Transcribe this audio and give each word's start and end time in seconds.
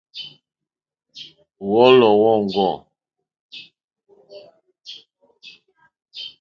Wɔ̌lɔ̀ 1.69 2.11
wóŋɡô. 2.21 2.69